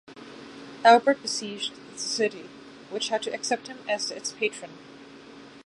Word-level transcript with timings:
Albert 0.83 1.21
besieged 1.21 1.73
the 1.93 1.99
city, 1.99 2.49
which 2.89 3.09
had 3.09 3.21
to 3.21 3.31
accept 3.35 3.67
him 3.67 3.77
as 3.87 4.09
its 4.09 4.31
patron. 4.31 4.71